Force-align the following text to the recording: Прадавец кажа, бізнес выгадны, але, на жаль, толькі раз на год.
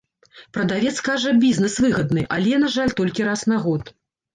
Прадавец 0.57 0.93
кажа, 1.09 1.35
бізнес 1.45 1.77
выгадны, 1.85 2.27
але, 2.39 2.59
на 2.67 2.75
жаль, 2.81 2.99
толькі 3.05 3.33
раз 3.33 3.51
на 3.57 3.67
год. 3.69 3.99